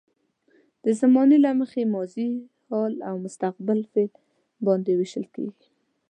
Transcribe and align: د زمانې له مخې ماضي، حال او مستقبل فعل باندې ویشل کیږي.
د 0.83 0.85
زمانې 1.01 1.37
له 1.45 1.51
مخې 1.59 1.81
ماضي، 1.93 2.29
حال 2.67 2.93
او 3.09 3.15
مستقبل 3.25 3.79
فعل 3.91 4.11
باندې 4.65 4.91
ویشل 4.99 5.25
کیږي. 5.35 5.67